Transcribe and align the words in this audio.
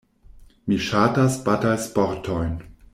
Mi 0.71 0.79
ŝatas 0.87 1.37
batalsportojn. 1.51 2.61